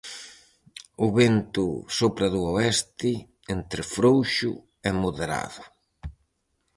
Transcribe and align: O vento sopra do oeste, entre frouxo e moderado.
O 1.05 1.07
vento 1.19 1.65
sopra 1.97 2.27
do 2.33 2.41
oeste, 2.55 3.11
entre 3.55 3.81
frouxo 3.93 4.51
e 4.89 4.91
moderado. 5.01 5.63